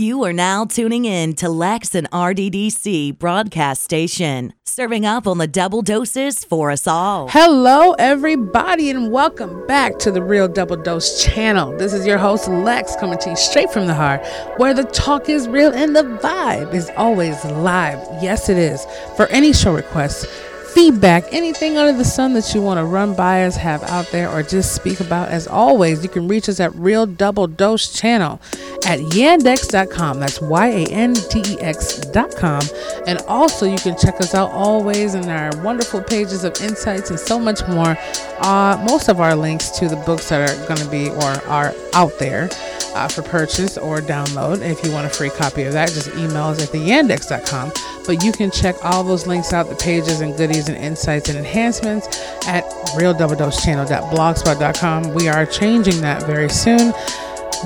You 0.00 0.22
are 0.22 0.32
now 0.32 0.64
tuning 0.64 1.06
in 1.06 1.34
to 1.34 1.48
Lex 1.48 1.92
and 1.92 2.08
RDDC 2.12 3.18
broadcast 3.18 3.82
station, 3.82 4.54
serving 4.62 5.04
up 5.04 5.26
on 5.26 5.38
the 5.38 5.48
double 5.48 5.82
doses 5.82 6.44
for 6.44 6.70
us 6.70 6.86
all. 6.86 7.26
Hello, 7.26 7.94
everybody, 7.94 8.90
and 8.90 9.10
welcome 9.10 9.66
back 9.66 9.98
to 9.98 10.12
the 10.12 10.22
Real 10.22 10.46
Double 10.46 10.76
Dose 10.76 11.24
channel. 11.24 11.76
This 11.76 11.92
is 11.92 12.06
your 12.06 12.16
host, 12.16 12.46
Lex, 12.46 12.94
coming 12.94 13.18
to 13.18 13.30
you 13.30 13.34
straight 13.34 13.72
from 13.72 13.88
the 13.88 13.94
heart, 13.94 14.24
where 14.58 14.72
the 14.72 14.84
talk 14.84 15.28
is 15.28 15.48
real 15.48 15.72
and 15.72 15.96
the 15.96 16.04
vibe 16.04 16.74
is 16.74 16.92
always 16.96 17.44
live. 17.44 17.98
Yes, 18.22 18.48
it 18.48 18.56
is. 18.56 18.86
For 19.16 19.26
any 19.30 19.52
show 19.52 19.74
requests, 19.74 20.26
feedback, 20.74 21.24
anything 21.32 21.76
under 21.76 21.96
the 21.96 22.04
sun 22.04 22.34
that 22.34 22.54
you 22.54 22.62
want 22.62 22.78
to 22.78 22.84
run 22.84 23.14
by 23.14 23.44
us, 23.44 23.56
have 23.56 23.82
out 23.84 24.06
there, 24.10 24.30
or 24.30 24.42
just 24.42 24.74
speak 24.74 25.00
about, 25.00 25.28
as 25.28 25.46
always, 25.46 26.02
you 26.02 26.08
can 26.08 26.28
reach 26.28 26.48
us 26.48 26.60
at 26.60 26.74
Real 26.74 27.06
Double 27.06 27.46
Dose 27.46 27.92
Channel 27.92 28.40
at 28.86 29.00
yandex.com. 29.00 30.20
That's 30.20 30.40
Y 30.40 30.66
A 30.66 30.86
N 30.86 31.12
D 31.12 31.42
E 31.46 31.60
X.com. 31.60 32.62
And 33.06 33.18
also, 33.28 33.66
you 33.66 33.78
can 33.78 33.96
check 33.96 34.20
us 34.20 34.34
out 34.34 34.50
always 34.50 35.14
in 35.14 35.28
our 35.28 35.50
wonderful 35.62 36.02
pages 36.02 36.44
of 36.44 36.60
insights 36.60 37.10
and 37.10 37.18
so 37.18 37.38
much 37.38 37.66
more. 37.68 37.96
Uh, 38.40 38.82
most 38.88 39.08
of 39.08 39.20
our 39.20 39.34
links 39.34 39.70
to 39.70 39.88
the 39.88 39.96
books 39.96 40.28
that 40.28 40.48
are 40.48 40.66
going 40.68 40.80
to 40.80 40.90
be 40.90 41.10
or 41.10 41.50
are 41.50 41.74
out 41.94 42.12
there 42.18 42.48
uh, 42.94 43.08
for 43.08 43.22
purchase 43.22 43.76
or 43.76 44.00
download. 44.00 44.60
If 44.60 44.84
you 44.84 44.92
want 44.92 45.06
a 45.06 45.10
free 45.10 45.30
copy 45.30 45.64
of 45.64 45.72
that, 45.72 45.90
just 45.90 46.08
email 46.16 46.44
us 46.44 46.62
at 46.62 46.72
the 46.72 46.78
theyandex.com. 46.78 47.97
But 48.08 48.24
you 48.24 48.32
can 48.32 48.50
check 48.50 48.74
all 48.82 49.04
those 49.04 49.26
links 49.26 49.52
out, 49.52 49.68
the 49.68 49.74
pages 49.74 50.22
and 50.22 50.34
goodies 50.34 50.70
and 50.70 50.78
insights 50.78 51.28
and 51.28 51.36
enhancements 51.36 52.06
at 52.48 52.64
realdoubledosechannel.blogspot.com. 52.96 55.12
We 55.12 55.28
are 55.28 55.44
changing 55.44 56.00
that 56.00 56.22
very 56.22 56.48
soon. 56.48 56.94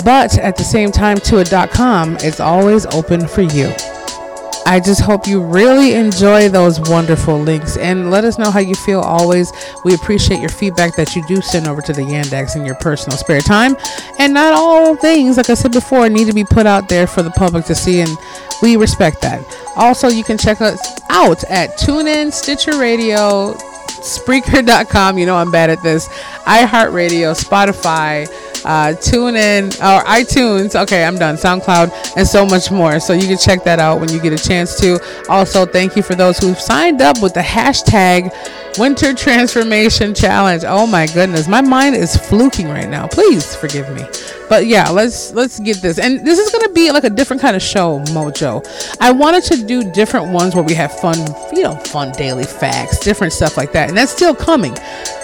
But 0.05 0.37
at 0.39 0.57
the 0.57 0.65
same 0.65 0.91
time, 0.91 1.19
to 1.19 1.39
a 1.39 1.45
.com 1.69 2.17
is 2.17 2.41
always 2.41 2.87
open 2.87 3.29
for 3.29 3.43
you. 3.43 3.73
I 4.73 4.81
just 4.81 5.03
hope 5.03 5.27
you 5.27 5.43
really 5.43 5.93
enjoy 5.93 6.49
those 6.49 6.81
wonderful 6.81 7.39
links 7.39 7.77
and 7.77 8.11
let 8.11 8.25
us 8.25 8.39
know 8.39 8.51
how 8.51 8.61
you 8.61 8.75
feel 8.75 9.01
always. 9.01 9.53
We 9.85 9.93
appreciate 9.93 10.41
your 10.41 10.49
feedback 10.49 10.97
that 10.97 11.15
you 11.15 11.23
do 11.27 11.43
send 11.43 11.69
over 11.69 11.83
to 11.83 11.93
the 11.93 12.01
Yandex 12.01 12.57
in 12.57 12.65
your 12.65 12.77
personal 12.77 13.19
spare 13.19 13.43
time. 13.43 13.77
And 14.19 14.33
not 14.33 14.55
all 14.55 14.97
things, 14.97 15.37
like 15.37 15.51
I 15.51 15.55
said 15.55 15.73
before, 15.73 16.09
need 16.09 16.27
to 16.29 16.33
be 16.33 16.45
put 16.45 16.65
out 16.65 16.89
there 16.89 17.07
for 17.07 17.23
the 17.23 17.31
public 17.33 17.67
to 17.67 17.75
see, 17.75 18.01
and 18.01 18.17
we 18.63 18.77
respect 18.77 19.21
that. 19.21 19.45
Also, 19.77 20.09
you 20.09 20.25
can 20.25 20.39
check 20.39 20.63
us 20.63 20.81
out 21.11 21.45
at 21.51 21.77
TuneIn, 21.77 22.33
Stitcher 22.33 22.79
Radio, 22.79 23.53
Spreaker.com. 23.53 25.19
You 25.19 25.27
know 25.27 25.37
I'm 25.37 25.51
bad 25.51 25.69
at 25.69 25.83
this. 25.83 26.09
iHeartRadio, 26.47 27.39
Spotify 27.39 28.27
uh, 28.65 28.95
tune 28.95 29.37
in 29.37 29.67
or 29.67 30.03
iTunes. 30.05 30.81
Okay, 30.81 31.05
I'm 31.05 31.17
done. 31.17 31.37
SoundCloud 31.37 32.17
and 32.17 32.27
so 32.27 32.47
much 32.47 32.71
more. 32.71 33.01
So 33.01 33.13
you 33.13 33.27
can 33.27 33.39
check 33.39 33.65
that 33.65 33.79
out 33.79 34.01
when 34.01 34.11
you 34.11 34.21
get 34.21 34.33
a 34.33 34.49
chance 34.49 34.79
to. 34.81 35.01
Also, 35.29 35.67
thank 35.67 35.97
you 35.97 36.03
for 36.03 36.15
those 36.15 36.39
who've 36.39 36.59
signed 36.59 37.01
up 37.01 37.21
with 37.23 37.35
the 37.35 37.41
hashtag 37.41 38.33
Winter 38.79 39.13
Transformation 39.13 40.15
Challenge. 40.15 40.65
Oh 40.67 40.87
my 40.87 41.07
goodness, 41.07 41.47
my 41.47 41.61
mind 41.61 41.95
is 41.95 42.17
fluking 42.17 42.69
right 42.69 42.89
now. 42.89 43.07
Please 43.07 43.55
forgive 43.55 43.93
me. 43.95 44.05
But 44.49 44.67
yeah, 44.67 44.89
let's 44.89 45.33
let's 45.33 45.61
get 45.61 45.79
this. 45.79 45.99
And 45.99 46.27
this 46.27 46.39
is 46.39 46.51
gonna 46.51 46.73
be 46.73 46.91
like 46.91 47.05
a 47.05 47.11
different 47.11 47.43
kind 47.43 47.57
of 47.57 47.63
show, 47.63 48.01
Mojo. 48.09 48.63
I 49.01 49.11
wanted 49.11 49.45
to 49.45 49.67
do 49.67 49.91
different 49.93 50.29
ones 50.33 50.55
where 50.55 50.65
we 50.65 50.75
have 50.75 50.93
fun, 51.01 51.17
you 51.53 51.63
know, 51.63 51.75
fun 51.77 52.13
daily 52.13 52.45
facts, 52.45 52.99
different 53.01 53.33
stuff 53.33 53.57
like 53.57 53.73
that. 53.73 53.89
And 53.89 53.97
that's 53.97 54.13
still 54.13 54.35
coming. 54.35 54.75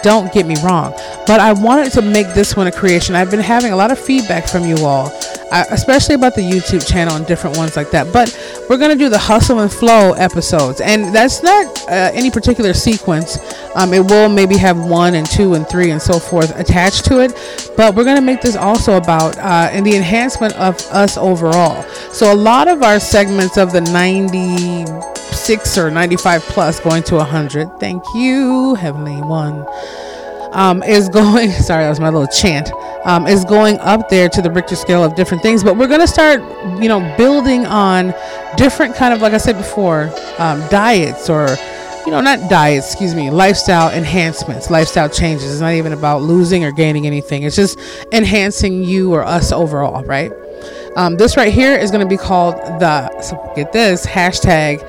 Don't 0.03 0.33
get 0.33 0.47
me 0.47 0.57
wrong. 0.63 0.93
But 1.27 1.41
I 1.41 1.53
wanted 1.53 1.93
to 1.93 2.03
make 2.03 2.29
this 2.35 2.57
one 2.57 2.67
a 2.67 2.73
creation. 2.73 3.15
I've 3.15 3.31
been 3.31 3.41
having 3.41 3.73
a 3.73 3.77
lot 3.77 3.91
of 3.91 3.99
feedback 3.99 4.47
from 4.47 4.65
you 4.65 4.77
all, 4.85 5.09
uh, 5.51 5.65
especially 5.71 6.15
about 6.15 6.35
the 6.35 6.43
YouTube 6.43 6.87
channel 6.87 7.15
and 7.17 7.27
different 7.27 7.57
ones 7.57 7.77
like 7.77 7.91
that. 7.91 8.13
But 8.13 8.37
we're 8.69 8.79
gonna 8.79 8.97
do 8.97 9.09
the 9.09 9.19
hustle 9.19 9.61
and 9.61 9.73
flow 9.73 10.13
episodes, 10.13 10.81
and 10.81 11.15
that's 11.15 11.43
not 11.43 11.67
uh, 11.89 12.11
any 12.13 12.31
particular 12.31 12.75
sequence. 12.75 13.39
Um, 13.75 13.93
it 13.95 14.05
will 14.05 14.29
maybe 14.29 14.57
have 14.57 14.79
one 14.79 15.15
and 15.15 15.27
two 15.27 15.55
and 15.55 15.69
three 15.69 15.91
and 15.91 16.01
so 16.01 16.19
forth 16.19 16.59
attached 16.59 17.05
to 17.07 17.21
it, 17.21 17.33
but 17.77 17.95
we're 17.95 18.05
gonna 18.05 18.21
make 18.21 18.41
this 18.41 18.57
also 18.57 18.97
about 18.97 19.37
uh, 19.39 19.71
in 19.73 19.85
the 19.85 19.97
enhancement 19.97 20.55
of 20.55 20.77
us 20.91 21.17
overall. 21.17 21.83
So 22.13 22.33
a 22.33 22.35
lot 22.35 22.69
of 22.69 22.83
our 22.83 23.01
segments 23.01 23.57
of 23.57 23.73
the 23.73 23.81
96 23.81 25.79
or 25.79 25.91
95 25.91 26.43
plus 26.43 26.81
going 26.81 27.03
to 27.05 27.17
100. 27.17 27.79
Thank 27.81 28.03
you, 28.15 28.75
Heavenly 28.75 29.23
One. 29.23 29.67
Um, 30.59 30.83
is 30.83 31.09
going 31.09 31.51
sorry 31.69 31.85
that 31.85 31.89
was 31.89 32.01
my 32.01 32.11
little 32.11 32.27
chant 32.27 32.73
um, 33.05 33.27
is 33.27 33.45
going 33.45 33.79
up 33.79 34.09
there 34.09 34.29
to 34.29 34.43
the 34.43 34.51
richter 34.51 34.75
scale 34.75 35.05
of 35.05 35.15
different 35.15 35.41
things 35.43 35.63
but 35.63 35.77
we're 35.77 35.87
going 35.87 36.01
to 36.01 36.09
start 36.09 36.41
you 36.83 36.89
know 36.89 37.01
building 37.17 37.65
on 37.65 38.13
different 38.57 38.97
kind 38.97 39.15
of 39.15 39.23
like 39.23 39.33
i 39.35 39.39
said 39.39 39.57
before 39.57 40.13
um, 40.39 40.61
diets 40.69 41.31
or 41.31 41.47
you 42.09 42.13
know 42.13 42.23
not 42.23 42.49
diets 42.49 42.87
excuse 42.87 43.15
me 43.15 43.31
lifestyle 43.31 43.91
enhancements 43.91 44.71
lifestyle 44.71 45.11
changes. 45.11 45.53
It's 45.53 45.61
not 45.61 45.75
even 45.75 45.93
about 45.93 46.23
losing 46.23 46.65
or 46.65 46.73
gaining 46.73 47.07
anything. 47.07 47.43
It's 47.43 47.55
just 47.55 47.79
enhancing 48.13 48.83
you 48.83 49.13
or 49.13 49.23
us 49.23 49.53
overall 49.53 50.03
right? 50.05 50.33
Um, 50.97 51.17
this 51.17 51.37
right 51.37 51.53
here 51.53 51.77
is 51.77 51.91
going 51.91 52.01
to 52.01 52.09
be 52.09 52.17
called 52.17 52.55
the 52.81 53.21
so 53.21 53.53
get 53.55 53.73
this 53.73 54.07
hashtag 54.07 54.81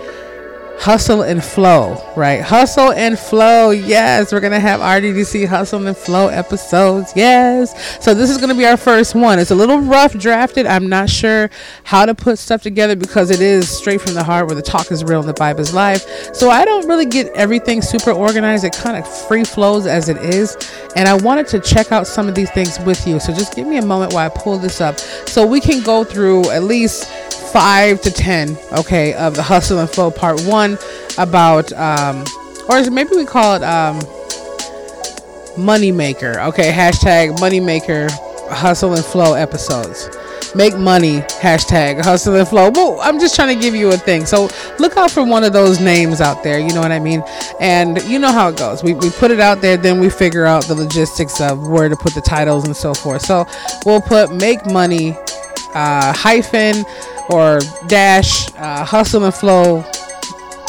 hustle 0.79 1.23
and 1.23 1.44
flow, 1.44 2.01
right? 2.16 2.41
Hustle 2.41 2.94
and 2.94 3.19
flow. 3.19 3.72
Yes, 3.72 4.31
we're 4.31 4.40
to 4.40 4.59
have 4.59 4.79
RDDC 4.79 5.45
hustle 5.45 5.85
and 5.85 5.95
flow 5.95 6.29
episodes. 6.29 7.12
Yes. 7.16 7.73
So 8.03 8.13
this 8.13 8.29
is 8.29 8.38
to 8.50 8.56
be 8.56 8.66
our 8.66 8.78
first 8.78 9.13
one. 9.13 9.40
It's 9.40 9.51
a 9.51 9.56
little 9.56 9.79
rough 9.79 10.13
drafted. 10.17 10.66
I'm 10.66 10.88
not 10.88 11.09
sure 11.09 11.50
how 11.84 12.06
to 12.06 12.16
put 12.16 12.40
stuff 12.40 12.62
together 12.62 12.95
because 12.95 13.29
it 13.29 13.41
is 13.41 13.69
straight 13.69 14.00
from 14.00 14.13
the 14.13 14.23
heart 14.23 14.47
where 14.47 14.56
the 14.56 14.62
talk 14.62 14.90
is 14.91 15.03
real 15.03 15.19
and 15.19 15.28
the 15.28 15.34
vibe 15.34 15.59
is 15.59 15.73
live. 15.73 16.01
So 16.34 16.50
I 16.50 16.63
don't 16.63 16.88
really 16.88 17.06
get 17.06 17.28
everything 17.35 17.81
super 17.81 18.11
organized. 18.11 18.63
It 18.63 18.73
kind 18.73 18.97
of 18.97 19.28
free 19.28 19.44
flows 19.44 19.85
as 19.85 20.07
it 20.07 20.17
is. 20.17 20.57
And 20.96 21.09
I 21.09 21.16
wanted 21.16 21.47
to 21.47 21.59
check 21.59 21.91
out 21.91 22.07
some 22.07 22.28
of 22.29 22.35
these 22.35 22.50
things 22.51 22.79
with 22.79 23.06
you. 23.06 23.19
So 23.19 23.34
just 23.34 23.53
give 23.53 23.67
me 23.67 23.78
a 23.78 23.85
moment 23.85 24.13
while 24.13 24.25
I 24.25 24.34
pull 24.34 24.57
this 24.57 24.79
up 24.79 24.97
so 24.97 25.46
we 25.46 25.59
can 25.59 25.84
go 25.84 26.06
through 26.06 26.50
at 26.51 26.63
least 26.63 27.11
five 27.52 28.02
to 28.02 28.12
ten, 28.12 28.58
okay, 28.72 29.14
of 29.14 29.36
the 29.36 29.44
hustle 29.44 29.80
and 29.80 29.90
flow 29.90 30.12
part 30.12 30.42
one 30.46 30.78
about, 31.18 31.72
um, 31.74 32.24
or 32.70 32.90
maybe 32.90 33.12
we 33.16 33.26
call 33.26 33.56
it 33.56 33.64
um, 33.64 34.00
money 35.58 35.92
maker, 35.92 36.40
okay, 36.42 36.72
hashtag 36.72 37.40
money 37.40 37.59
maker 37.59 38.08
hustle 38.50 38.94
and 38.96 39.06
flow 39.06 39.34
episodes. 39.34 40.09
Make 40.56 40.76
money 40.76 41.20
hashtag 41.20 42.04
hustle 42.04 42.36
and 42.36 42.48
flow. 42.48 42.72
Well, 42.72 43.00
I'm 43.02 43.20
just 43.20 43.36
trying 43.36 43.56
to 43.56 43.62
give 43.62 43.76
you 43.76 43.92
a 43.92 43.98
thing. 43.98 44.26
So 44.26 44.50
look 44.80 44.98
out 44.98 45.12
for 45.12 45.24
one 45.24 45.44
of 45.44 45.54
those 45.54 45.80
names 45.80 46.22
out 46.22 46.42
there. 46.42 46.58
You 46.59 46.74
know 46.74 46.82
what 46.82 46.92
I 46.92 46.98
mean? 46.98 47.22
And 47.59 48.02
you 48.06 48.18
know 48.18 48.32
how 48.32 48.50
it 48.50 48.58
goes. 48.58 48.82
We, 48.84 48.96
we 48.96 49.12
put 49.12 49.30
it 49.30 49.40
out 49.40 49.62
there, 49.62 49.78
then 49.78 50.00
we 50.00 50.09
figure 50.09 50.46
out 50.46 50.64
the 50.64 50.74
logistics 50.74 51.40
of 51.40 51.68
where 51.68 51.88
to 51.88 51.96
put 51.96 52.16
the 52.16 52.22
titles 52.22 52.66
and 52.66 52.76
so 52.76 52.96
forth. 52.96 53.22
So 53.22 53.46
we'll 53.86 54.02
put 54.02 54.34
make 54.34 54.66
money 54.66 55.16
uh, 55.74 56.13
hyphen 56.13 56.85
or 57.30 57.59
dash 57.88 58.53
uh, 58.56 58.84
hustle 58.84 59.24
and 59.25 59.34
flow 59.34 59.84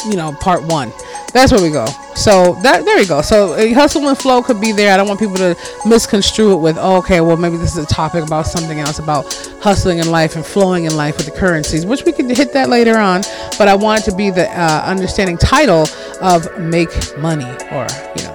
you 0.08 0.16
know 0.16 0.32
part 0.32 0.62
one. 0.64 0.92
That's 1.32 1.52
where 1.52 1.62
we 1.62 1.70
go. 1.70 1.86
So 2.14 2.54
that 2.62 2.84
there 2.84 3.00
you 3.00 3.06
go. 3.06 3.22
So 3.22 3.52
uh, 3.52 3.72
hustle 3.74 4.08
and 4.08 4.18
flow 4.18 4.42
could 4.42 4.60
be 4.60 4.72
there. 4.72 4.92
I 4.92 4.96
don't 4.96 5.06
want 5.06 5.20
people 5.20 5.36
to 5.36 5.56
misconstrue 5.86 6.52
it 6.52 6.56
with 6.56 6.76
oh, 6.78 6.96
okay 6.98 7.20
well 7.20 7.36
maybe 7.36 7.56
this 7.56 7.76
is 7.76 7.84
a 7.84 7.86
topic 7.86 8.24
about 8.24 8.46
something 8.46 8.80
else 8.80 8.98
about 8.98 9.32
hustling 9.62 9.98
in 9.98 10.10
life 10.10 10.36
and 10.36 10.44
flowing 10.44 10.84
in 10.84 10.96
life 10.96 11.16
with 11.16 11.26
the 11.26 11.32
currencies 11.32 11.84
which 11.86 12.04
we 12.04 12.12
could 12.12 12.30
hit 12.30 12.52
that 12.52 12.68
later 12.68 12.98
on. 12.98 13.22
But 13.58 13.68
i 13.68 13.74
want 13.74 14.00
it 14.02 14.10
to 14.10 14.16
be 14.16 14.30
the 14.30 14.48
uh, 14.50 14.82
understanding 14.84 15.38
title 15.38 15.86
of 16.20 16.46
make 16.58 16.90
money 17.18 17.50
or 17.72 17.86
you 18.16 18.24
know 18.24 18.29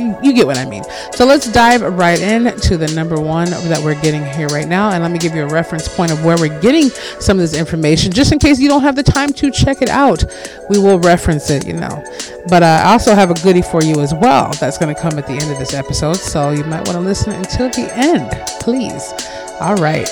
you, 0.00 0.16
you 0.22 0.32
get 0.32 0.46
what 0.46 0.58
I 0.58 0.64
mean. 0.64 0.82
So 1.12 1.24
let's 1.24 1.50
dive 1.52 1.82
right 1.82 2.20
in 2.20 2.58
to 2.60 2.76
the 2.76 2.88
number 2.94 3.20
one 3.20 3.50
that 3.50 3.80
we're 3.82 4.00
getting 4.00 4.24
here 4.24 4.48
right 4.48 4.66
now. 4.66 4.90
And 4.90 5.02
let 5.02 5.12
me 5.12 5.18
give 5.18 5.34
you 5.34 5.42
a 5.42 5.48
reference 5.48 5.88
point 5.88 6.12
of 6.12 6.24
where 6.24 6.36
we're 6.38 6.60
getting 6.60 6.88
some 7.20 7.36
of 7.36 7.42
this 7.42 7.56
information, 7.56 8.12
just 8.12 8.32
in 8.32 8.38
case 8.38 8.58
you 8.58 8.68
don't 8.68 8.82
have 8.82 8.96
the 8.96 9.02
time 9.02 9.32
to 9.34 9.50
check 9.50 9.82
it 9.82 9.88
out. 9.88 10.24
We 10.68 10.78
will 10.78 10.98
reference 10.98 11.50
it, 11.50 11.66
you 11.66 11.74
know. 11.74 12.04
But 12.48 12.62
uh, 12.62 12.82
I 12.84 12.92
also 12.92 13.14
have 13.14 13.30
a 13.30 13.34
goodie 13.34 13.62
for 13.62 13.82
you 13.82 14.00
as 14.00 14.14
well 14.14 14.52
that's 14.54 14.78
going 14.78 14.94
to 14.94 15.00
come 15.00 15.18
at 15.18 15.26
the 15.26 15.34
end 15.34 15.50
of 15.50 15.58
this 15.58 15.74
episode. 15.74 16.16
So 16.16 16.50
you 16.50 16.64
might 16.64 16.86
want 16.86 16.98
to 16.98 17.00
listen 17.00 17.32
until 17.32 17.68
the 17.68 17.90
end, 17.94 18.30
please. 18.60 19.12
All 19.60 19.76
right. 19.76 20.08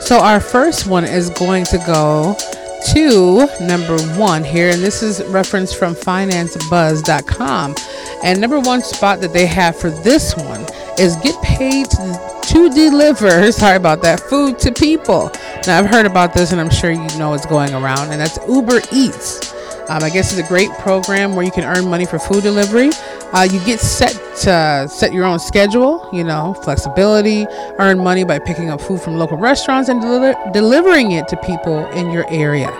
So 0.00 0.18
our 0.20 0.38
first 0.40 0.86
one 0.86 1.04
is 1.04 1.30
going 1.30 1.64
to 1.64 1.78
go 1.78 2.36
to 2.92 3.46
number 3.60 3.98
one 4.16 4.44
here, 4.44 4.70
and 4.70 4.80
this 4.80 5.02
is 5.02 5.24
reference 5.24 5.72
from 5.72 5.94
financebuzz.com. 5.94 7.74
And 8.26 8.40
number 8.40 8.58
one 8.58 8.82
spot 8.82 9.20
that 9.20 9.32
they 9.32 9.46
have 9.46 9.76
for 9.76 9.88
this 9.88 10.36
one 10.36 10.66
is 10.98 11.14
get 11.22 11.40
paid 11.44 11.88
to, 11.90 12.70
deliver, 12.74 13.52
sorry 13.52 13.76
about 13.76 14.02
that, 14.02 14.18
food 14.18 14.58
to 14.58 14.72
people. 14.72 15.30
Now, 15.64 15.78
I've 15.78 15.86
heard 15.86 16.06
about 16.06 16.34
this 16.34 16.50
and 16.50 16.60
I'm 16.60 16.68
sure 16.68 16.90
you 16.90 17.06
know 17.18 17.34
it's 17.34 17.46
going 17.46 17.72
around, 17.72 18.10
and 18.10 18.20
that's 18.20 18.36
Uber 18.48 18.80
Eats. 18.92 19.52
Um, 19.88 20.02
I 20.02 20.10
guess 20.10 20.36
it's 20.36 20.44
a 20.44 20.48
great 20.48 20.70
program 20.72 21.36
where 21.36 21.44
you 21.44 21.52
can 21.52 21.62
earn 21.62 21.88
money 21.88 22.04
for 22.04 22.18
food 22.18 22.42
delivery. 22.42 22.90
Uh, 23.32 23.46
you 23.48 23.64
get 23.64 23.78
set 23.78 24.20
to 24.42 24.88
set 24.90 25.12
your 25.12 25.24
own 25.24 25.38
schedule, 25.38 26.08
you 26.12 26.24
know, 26.24 26.54
flexibility, 26.62 27.46
earn 27.78 27.98
money 27.98 28.24
by 28.24 28.38
picking 28.38 28.70
up 28.70 28.80
food 28.80 29.00
from 29.00 29.16
local 29.16 29.36
restaurants 29.36 29.88
and 29.88 30.00
deli- 30.00 30.34
delivering 30.52 31.12
it 31.12 31.28
to 31.28 31.36
people 31.38 31.86
in 31.90 32.10
your 32.10 32.28
area. 32.30 32.70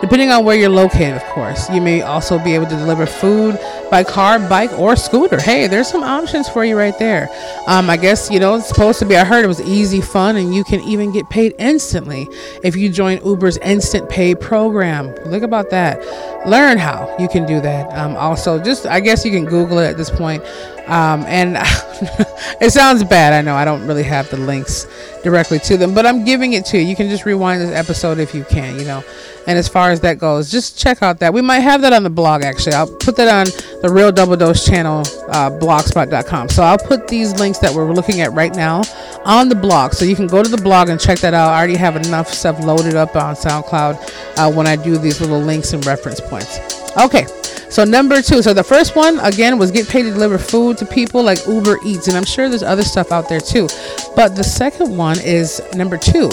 Depending 0.00 0.30
on 0.30 0.44
where 0.44 0.56
you're 0.56 0.70
located, 0.70 1.16
of 1.16 1.24
course, 1.24 1.68
you 1.70 1.80
may 1.80 2.00
also 2.00 2.38
be 2.38 2.54
able 2.54 2.64
to 2.66 2.76
deliver 2.76 3.04
food 3.04 3.58
by 3.90 4.02
car, 4.02 4.38
bike, 4.38 4.72
or 4.78 4.96
scooter. 4.96 5.38
Hey, 5.38 5.66
there's 5.66 5.88
some 5.88 6.02
options 6.02 6.48
for 6.48 6.64
you 6.64 6.76
right 6.76 6.98
there. 6.98 7.28
Um, 7.66 7.90
I 7.90 7.98
guess, 7.98 8.30
you 8.30 8.40
know, 8.40 8.54
it's 8.54 8.68
supposed 8.68 8.98
to 9.00 9.04
be, 9.04 9.16
I 9.16 9.24
heard 9.24 9.44
it 9.44 9.48
was 9.48 9.60
easy, 9.60 10.00
fun, 10.00 10.36
and 10.36 10.54
you 10.54 10.64
can 10.64 10.80
even 10.80 11.12
get 11.12 11.28
paid 11.28 11.54
instantly 11.58 12.28
if 12.62 12.76
you 12.76 12.88
join 12.88 13.20
Uber's 13.26 13.58
Instant 13.58 14.08
Pay 14.08 14.34
program. 14.34 15.14
Look 15.26 15.42
about 15.42 15.68
that. 15.70 16.00
Learn 16.46 16.78
how 16.78 17.14
you 17.18 17.28
can 17.28 17.44
do 17.44 17.60
that. 17.60 17.92
Um, 17.92 18.16
also, 18.16 18.58
just, 18.58 18.86
I 18.86 19.00
guess 19.00 19.24
you 19.26 19.30
can 19.30 19.44
Google 19.44 19.78
it 19.80 19.86
at 19.86 19.96
this 19.98 20.08
point. 20.08 20.42
Um, 20.86 21.24
and 21.26 21.56
it 22.60 22.72
sounds 22.72 23.04
bad. 23.04 23.32
I 23.32 23.42
know 23.42 23.54
I 23.54 23.64
don't 23.64 23.86
really 23.86 24.02
have 24.02 24.28
the 24.30 24.36
links 24.36 24.86
directly 25.22 25.58
to 25.60 25.76
them, 25.76 25.94
but 25.94 26.06
I'm 26.06 26.24
giving 26.24 26.54
it 26.54 26.64
to 26.66 26.78
you. 26.78 26.84
You 26.84 26.96
can 26.96 27.08
just 27.08 27.24
rewind 27.24 27.60
this 27.60 27.70
episode 27.70 28.18
if 28.18 28.34
you 28.34 28.44
can, 28.44 28.78
you 28.78 28.84
know. 28.84 29.04
And 29.46 29.58
as 29.58 29.68
far 29.68 29.90
as 29.90 30.00
that 30.00 30.18
goes, 30.18 30.50
just 30.50 30.78
check 30.78 31.02
out 31.02 31.18
that. 31.20 31.32
We 31.32 31.42
might 31.42 31.60
have 31.60 31.80
that 31.82 31.92
on 31.92 32.02
the 32.02 32.10
blog 32.10 32.42
actually. 32.42 32.74
I'll 32.74 32.86
put 32.86 33.16
that 33.16 33.28
on 33.28 33.46
the 33.82 33.90
Real 33.90 34.12
Double 34.12 34.36
Dose 34.36 34.64
channel, 34.64 35.00
uh, 35.30 35.50
blogspot.com. 35.50 36.48
So 36.50 36.62
I'll 36.62 36.78
put 36.78 37.08
these 37.08 37.38
links 37.38 37.58
that 37.58 37.72
we're 37.72 37.92
looking 37.92 38.20
at 38.20 38.32
right 38.32 38.54
now 38.54 38.82
on 39.24 39.48
the 39.48 39.54
blog. 39.54 39.92
So 39.92 40.04
you 40.04 40.16
can 40.16 40.26
go 40.26 40.42
to 40.42 40.48
the 40.48 40.60
blog 40.60 40.88
and 40.88 41.00
check 41.00 41.18
that 41.20 41.34
out. 41.34 41.50
I 41.50 41.58
already 41.58 41.76
have 41.76 41.96
enough 41.96 42.28
stuff 42.28 42.62
loaded 42.64 42.94
up 42.94 43.16
on 43.16 43.34
SoundCloud 43.34 44.38
uh, 44.38 44.52
when 44.52 44.66
I 44.66 44.76
do 44.76 44.98
these 44.98 45.20
little 45.20 45.40
links 45.40 45.72
and 45.72 45.84
reference 45.86 46.20
points. 46.20 46.58
Okay. 46.96 47.26
So 47.70 47.84
number 47.84 48.20
two. 48.20 48.42
So 48.42 48.52
the 48.52 48.64
first 48.64 48.96
one 48.96 49.20
again 49.20 49.56
was 49.58 49.70
get 49.70 49.88
paid 49.88 50.02
to 50.02 50.10
deliver 50.10 50.38
food 50.38 50.76
to 50.78 50.86
people 50.86 51.22
like 51.22 51.38
Uber 51.46 51.78
Eats, 51.84 52.08
and 52.08 52.16
I'm 52.16 52.24
sure 52.24 52.48
there's 52.48 52.64
other 52.64 52.82
stuff 52.82 53.12
out 53.12 53.28
there 53.28 53.40
too. 53.40 53.68
But 54.16 54.34
the 54.34 54.44
second 54.44 54.96
one 54.96 55.18
is 55.20 55.62
number 55.74 55.96
two, 55.96 56.28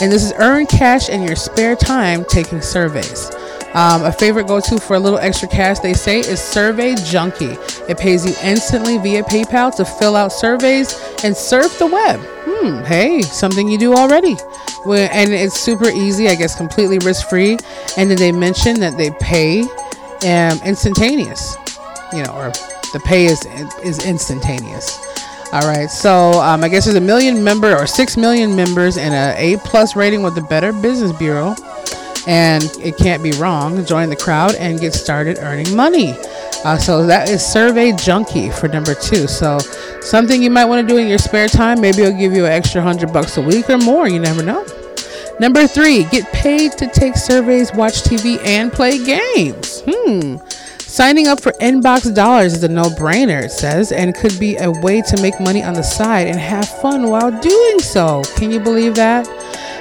and 0.00 0.12
this 0.12 0.22
is 0.22 0.32
earn 0.36 0.66
cash 0.66 1.08
in 1.08 1.22
your 1.22 1.36
spare 1.36 1.76
time 1.76 2.24
taking 2.26 2.60
surveys. 2.60 3.30
Um, 3.74 4.04
a 4.04 4.12
favorite 4.12 4.46
go 4.46 4.60
to 4.60 4.78
for 4.78 4.96
a 4.96 5.00
little 5.00 5.18
extra 5.18 5.48
cash, 5.48 5.78
they 5.78 5.94
say, 5.94 6.20
is 6.20 6.42
Survey 6.42 6.94
Junkie. 6.94 7.56
It 7.88 7.96
pays 7.96 8.26
you 8.26 8.34
instantly 8.42 8.98
via 8.98 9.22
PayPal 9.22 9.74
to 9.76 9.86
fill 9.86 10.14
out 10.14 10.30
surveys 10.30 10.94
and 11.24 11.34
surf 11.34 11.78
the 11.78 11.86
web. 11.86 12.20
Hmm, 12.44 12.84
hey, 12.84 13.22
something 13.22 13.68
you 13.68 13.78
do 13.78 13.94
already. 13.94 14.36
And 14.86 15.32
it's 15.32 15.58
super 15.58 15.88
easy, 15.88 16.28
I 16.28 16.34
guess, 16.34 16.54
completely 16.54 16.98
risk 16.98 17.30
free. 17.30 17.56
And 17.96 18.10
then 18.10 18.18
they 18.18 18.30
mention 18.30 18.78
that 18.80 18.98
they 18.98 19.10
pay 19.12 19.62
um, 20.24 20.60
instantaneous, 20.64 21.56
you 22.12 22.22
know, 22.22 22.32
or 22.32 22.50
the 22.92 23.00
pay 23.04 23.26
is 23.26 23.44
is 23.84 24.04
instantaneous. 24.04 24.98
All 25.52 25.68
right, 25.68 25.90
so 25.90 26.40
um, 26.40 26.64
I 26.64 26.68
guess 26.68 26.86
there's 26.86 26.96
a 26.96 27.00
million 27.00 27.44
member 27.44 27.76
or 27.76 27.86
six 27.86 28.16
million 28.16 28.56
members 28.56 28.96
and 28.96 29.12
a 29.12 29.34
A 29.38 29.58
plus 29.58 29.94
rating 29.94 30.22
with 30.22 30.34
the 30.34 30.40
Better 30.40 30.72
Business 30.72 31.12
Bureau, 31.12 31.54
and 32.26 32.64
it 32.80 32.96
can't 32.96 33.22
be 33.22 33.32
wrong. 33.32 33.84
Join 33.84 34.08
the 34.08 34.16
crowd 34.16 34.54
and 34.54 34.80
get 34.80 34.94
started 34.94 35.38
earning 35.40 35.76
money. 35.76 36.16
Uh, 36.64 36.78
so 36.78 37.04
that 37.06 37.28
is 37.28 37.44
Survey 37.44 37.92
Junkie 37.92 38.48
for 38.50 38.68
number 38.68 38.94
two. 38.94 39.26
So 39.26 39.58
something 40.00 40.42
you 40.42 40.50
might 40.50 40.64
want 40.64 40.86
to 40.86 40.94
do 40.94 40.98
in 40.98 41.08
your 41.08 41.18
spare 41.18 41.48
time. 41.48 41.80
Maybe 41.80 42.02
it'll 42.02 42.18
give 42.18 42.32
you 42.32 42.46
an 42.46 42.52
extra 42.52 42.80
hundred 42.80 43.12
bucks 43.12 43.36
a 43.36 43.42
week 43.42 43.68
or 43.68 43.78
more. 43.78 44.08
You 44.08 44.20
never 44.20 44.42
know. 44.42 44.64
Number 45.42 45.66
three, 45.66 46.04
get 46.04 46.32
paid 46.32 46.70
to 46.78 46.86
take 46.86 47.16
surveys, 47.16 47.72
watch 47.74 48.04
TV, 48.04 48.38
and 48.46 48.72
play 48.72 49.04
games. 49.04 49.82
Hmm. 49.84 50.36
Signing 50.78 51.26
up 51.26 51.40
for 51.40 51.50
Inbox 51.60 52.14
Dollars 52.14 52.54
is 52.54 52.62
a 52.62 52.68
no 52.68 52.84
brainer, 52.84 53.42
it 53.42 53.50
says, 53.50 53.90
and 53.90 54.14
could 54.14 54.38
be 54.38 54.56
a 54.58 54.70
way 54.70 55.02
to 55.02 55.20
make 55.20 55.40
money 55.40 55.60
on 55.60 55.74
the 55.74 55.82
side 55.82 56.28
and 56.28 56.38
have 56.38 56.68
fun 56.68 57.08
while 57.10 57.32
doing 57.40 57.80
so. 57.80 58.22
Can 58.36 58.52
you 58.52 58.60
believe 58.60 58.94
that? 58.94 59.24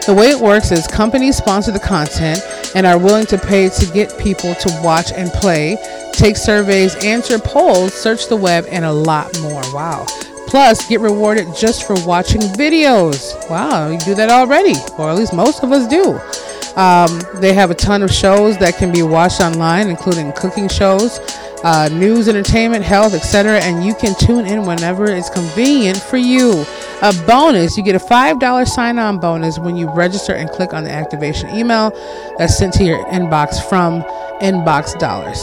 The 0.07 0.15
way 0.15 0.31
it 0.31 0.39
works 0.39 0.71
is 0.71 0.87
companies 0.87 1.37
sponsor 1.37 1.71
the 1.71 1.79
content 1.79 2.41
and 2.73 2.87
are 2.87 2.97
willing 2.97 3.27
to 3.27 3.37
pay 3.37 3.69
to 3.69 3.85
get 3.93 4.17
people 4.17 4.55
to 4.55 4.81
watch 4.81 5.11
and 5.11 5.29
play, 5.29 5.77
take 6.11 6.37
surveys, 6.37 6.95
answer 7.03 7.37
polls, 7.37 7.93
search 7.93 8.29
the 8.29 8.35
web, 8.35 8.65
and 8.71 8.83
a 8.83 8.91
lot 8.91 9.39
more. 9.41 9.61
Wow. 9.75 10.07
Plus, 10.47 10.87
get 10.87 10.99
rewarded 10.99 11.47
just 11.55 11.87
for 11.87 11.95
watching 12.05 12.41
videos. 12.41 13.33
Wow, 13.49 13.89
you 13.89 13.97
do 13.99 14.15
that 14.15 14.29
already, 14.29 14.75
or 14.97 15.09
at 15.09 15.17
least 15.17 15.33
most 15.33 15.63
of 15.63 15.71
us 15.71 15.87
do. 15.87 16.19
Um, 16.75 17.21
they 17.41 17.53
have 17.53 17.69
a 17.69 17.75
ton 17.75 18.01
of 18.01 18.11
shows 18.11 18.57
that 18.59 18.77
can 18.77 18.91
be 18.91 19.03
watched 19.03 19.41
online, 19.41 19.89
including 19.89 20.31
cooking 20.33 20.69
shows, 20.69 21.19
uh, 21.63 21.89
news, 21.91 22.27
entertainment, 22.27 22.83
health, 22.83 23.13
etc. 23.13 23.59
And 23.59 23.85
you 23.85 23.93
can 23.93 24.15
tune 24.15 24.45
in 24.45 24.65
whenever 24.65 25.05
it's 25.05 25.29
convenient 25.29 25.97
for 25.97 26.17
you. 26.17 26.65
A 27.01 27.13
bonus, 27.25 27.77
you 27.77 27.83
get 27.83 27.95
a 27.95 27.99
$5 27.99 28.67
sign 28.67 28.99
on 28.99 29.19
bonus 29.19 29.59
when 29.59 29.75
you 29.75 29.89
register 29.91 30.33
and 30.33 30.49
click 30.49 30.73
on 30.73 30.83
the 30.83 30.91
activation 30.91 31.49
email 31.49 31.91
that's 32.37 32.57
sent 32.57 32.73
to 32.75 32.83
your 32.83 33.03
inbox 33.05 33.61
from 33.67 34.03
Inbox 34.41 34.97
Dollars. 34.97 35.39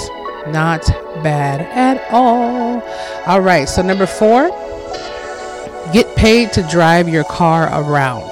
Not 0.48 0.86
bad 1.22 1.60
at 1.60 2.10
all. 2.10 2.82
All 3.26 3.40
right, 3.40 3.68
so 3.68 3.82
number 3.82 4.06
four 4.06 4.50
get 5.92 6.16
paid 6.16 6.52
to 6.52 6.62
drive 6.70 7.08
your 7.08 7.24
car 7.24 7.68
around. 7.72 8.30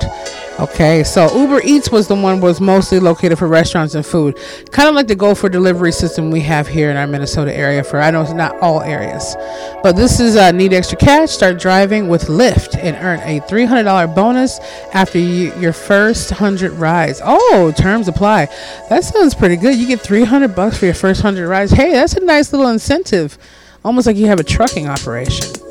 Okay, 0.58 1.04
so 1.04 1.30
Uber 1.38 1.60
Eats 1.64 1.90
was 1.90 2.08
the 2.08 2.14
one 2.14 2.40
was 2.40 2.62
mostly 2.62 2.98
located 2.98 3.38
for 3.38 3.46
restaurants 3.46 3.94
and 3.94 4.06
food, 4.06 4.38
kind 4.70 4.88
of 4.88 4.94
like 4.94 5.06
the 5.06 5.14
Go 5.14 5.34
for 5.34 5.50
Delivery 5.50 5.92
system 5.92 6.30
we 6.30 6.40
have 6.40 6.66
here 6.66 6.90
in 6.90 6.96
our 6.96 7.06
Minnesota 7.06 7.54
area. 7.54 7.84
For 7.84 8.00
I 8.00 8.10
know 8.10 8.22
it's 8.22 8.32
not 8.32 8.58
all 8.60 8.80
areas, 8.80 9.36
but 9.82 9.96
this 9.96 10.18
is 10.18 10.34
uh, 10.34 10.52
need 10.52 10.72
extra 10.72 10.96
cash. 10.96 11.30
Start 11.30 11.58
driving 11.60 12.08
with 12.08 12.28
Lyft 12.28 12.74
and 12.82 12.96
earn 13.04 13.20
a 13.24 13.46
three 13.46 13.66
hundred 13.66 13.82
dollar 13.82 14.06
bonus 14.06 14.58
after 14.94 15.18
you, 15.18 15.54
your 15.60 15.74
first 15.74 16.30
hundred 16.30 16.72
rides. 16.72 17.20
Oh, 17.22 17.70
terms 17.76 18.08
apply. 18.08 18.46
That 18.88 19.04
sounds 19.04 19.34
pretty 19.34 19.56
good. 19.56 19.76
You 19.76 19.86
get 19.86 20.00
three 20.00 20.24
hundred 20.24 20.56
bucks 20.56 20.78
for 20.78 20.86
your 20.86 20.94
first 20.94 21.20
hundred 21.20 21.50
rides. 21.50 21.70
Hey, 21.70 21.92
that's 21.92 22.14
a 22.14 22.20
nice 22.20 22.50
little 22.54 22.68
incentive, 22.68 23.36
almost 23.84 24.06
like 24.06 24.16
you 24.16 24.28
have 24.28 24.40
a 24.40 24.44
trucking 24.44 24.88
operation. 24.88 25.65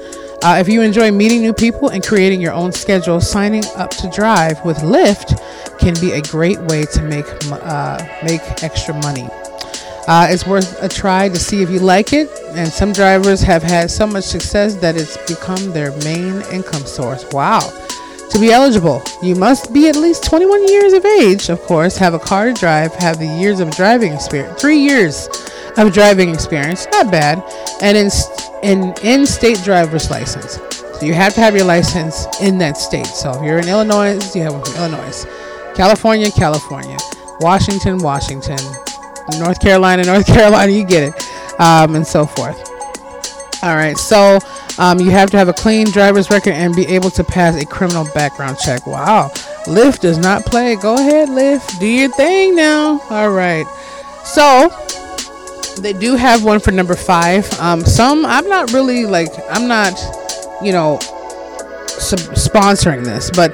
Uh, 0.45 0.59
if 0.59 0.69
you 0.69 0.83
enjoy 0.83 1.09
meeting 1.09 1.42
new 1.42 1.53
people 1.53 1.89
and 1.89 2.06
creating 2.06 2.39
your 2.39 2.53
own 2.53 2.71
schedule, 2.71 3.19
signing 3.19 3.63
up 3.77 3.89
to 3.89 4.07
drive 4.12 4.63
with 4.63 4.77
Lyft 4.81 5.42
can 5.80 5.95
be 6.00 6.12
a 6.12 6.21
great 6.21 6.59
way 6.69 6.86
to 6.86 7.01
make 7.01 7.25
uh, 7.51 7.97
make 8.24 8.42
extra 8.62 8.94
money. 8.94 9.27
Uh, 10.07 10.27
it's 10.30 10.45
worth 10.45 10.83
a 10.83 10.88
try 10.88 11.27
to 11.30 11.36
see 11.36 11.63
if 11.63 11.71
you 11.71 11.80
like 11.80 12.13
it. 12.13 12.30
And 12.50 12.69
some 12.69 12.94
drivers 12.94 13.42
have 13.42 13.63
had 13.63 13.89
so 13.89 14.06
much 14.06 14.25
success 14.25 14.75
that 14.75 14.95
it's 14.95 15.18
become 15.27 15.71
their 15.71 15.89
main 16.03 16.44
income 16.53 16.86
source. 16.86 17.25
Wow. 17.31 17.62
To 18.30 18.39
be 18.39 18.51
eligible, 18.51 19.01
you 19.24 19.33
must 19.33 19.74
be 19.74 19.89
at 19.89 19.95
least 19.95 20.25
21 20.25 20.68
years 20.68 20.94
of 20.94 21.06
age, 21.06 21.50
of 21.50 21.59
course, 21.62 21.97
have 21.97 22.13
a 22.13 22.19
car 22.19 22.45
to 22.45 22.53
drive, 22.53 22.94
have 22.94 23.18
the 23.18 23.25
years 23.25 23.59
of 23.62 23.71
driving 23.71 24.13
experience, 24.13 24.61
three 24.61 24.78
years 24.78 25.28
of 25.78 25.92
driving 25.92 26.30
experience, 26.30 26.85
not 26.92 27.11
bad, 27.11 27.44
and 27.81 27.97
in, 27.97 28.11
in 28.66 28.94
in-state 29.04 29.62
driver's 29.64 30.10
license. 30.10 30.54
So 31.00 31.06
you 31.06 31.14
have 31.14 31.34
to 31.36 31.42
have 31.42 31.56
your 31.56 31.66
license 31.66 32.26
in 32.42 32.57
that 32.57 32.78
state. 32.78 33.06
So 33.06 33.31
if 33.34 33.44
you're 33.44 33.60
in 33.60 33.68
Illinois, 33.68 34.18
you 34.36 34.42
have 34.42 34.54
one 34.54 34.64
from 34.64 34.76
Illinois. 34.76 35.26
California, 35.76 36.31
California. 36.31 36.98
Washington, 37.40 38.00
Washington. 38.00 38.57
North 39.38 39.60
Carolina, 39.60 40.04
North 40.06 40.26
Carolina, 40.26 40.72
you 40.72 40.84
get 40.84 41.04
it. 41.04 41.60
Um, 41.60 41.95
and 41.95 42.06
so 42.06 42.26
forth. 42.26 42.72
All 43.62 43.76
right, 43.76 43.98
so 43.98 44.40
um, 44.78 45.00
you 45.00 45.10
have 45.12 45.31
to 45.31 45.38
have 45.38 45.48
a 45.48 45.54
clean 45.54 45.90
driver's 45.90 46.30
record 46.30 46.54
and 46.54 46.76
be 46.76 46.86
able 46.88 47.10
to 47.12 47.24
pass 47.24 47.56
a 47.56 47.66
criminal 47.66 48.06
background 48.14 48.57
check. 48.60 48.86
Wow, 48.86 49.30
Lyft 49.66 50.02
does 50.02 50.18
not 50.18 50.45
play. 50.45 50.76
Go 50.76 50.95
ahead, 50.95 51.30
Lyft, 51.30 51.80
do 51.80 51.88
your 51.88 52.10
thing 52.10 52.56
now. 52.56 53.00
All 53.10 53.31
right, 53.31 53.66
so 54.24 54.69
they 55.82 55.94
do 55.94 56.16
have 56.16 56.44
one 56.44 56.60
for 56.60 56.72
number 56.72 56.96
five. 56.96 57.52
Um, 57.60 57.82
some 57.82 58.26
I'm 58.26 58.48
not 58.48 58.72
really 58.74 59.06
like 59.06 59.30
I'm 59.50 59.68
not, 59.68 59.94
you 60.62 60.72
know, 60.72 61.00
sub- 61.88 62.36
sponsoring 62.36 63.04
this, 63.04 63.30
but 63.32 63.54